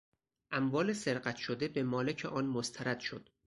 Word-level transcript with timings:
اموال 0.51 0.93
سرقت 0.95 1.35
شده 1.35 1.67
به 1.67 1.83
مالک 1.83 2.25
آن 2.25 2.45
مسترد 2.45 2.99
شد. 2.99 3.29